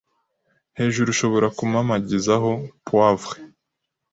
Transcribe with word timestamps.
hejuru 0.77 1.07
ushobora 1.11 1.47
kumamagizaho 1.57 2.51
poivre 2.87 3.37